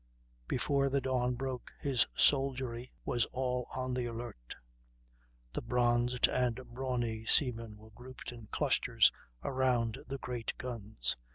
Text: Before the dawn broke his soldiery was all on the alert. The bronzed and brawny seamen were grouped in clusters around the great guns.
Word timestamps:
Before 0.47 0.89
the 0.89 0.99
dawn 0.99 1.35
broke 1.35 1.71
his 1.79 2.07
soldiery 2.15 2.91
was 3.05 3.25
all 3.25 3.67
on 3.75 3.93
the 3.93 4.07
alert. 4.07 4.55
The 5.53 5.61
bronzed 5.61 6.27
and 6.27 6.55
brawny 6.73 7.23
seamen 7.27 7.77
were 7.77 7.91
grouped 7.91 8.31
in 8.31 8.47
clusters 8.47 9.11
around 9.43 9.99
the 10.07 10.17
great 10.17 10.53
guns. 10.57 11.15